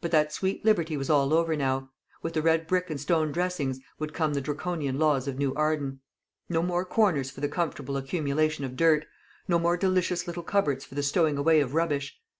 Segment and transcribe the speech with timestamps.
[0.00, 1.90] But that sweet liberty was all over now:
[2.22, 5.98] with the red brick and stone dressings would come the Draconian laws of New Arden;
[6.48, 9.06] no more corners for the comfortable accumulation of dirt,
[9.48, 12.16] no more delicious little cupboards for the stowing away of rubbish.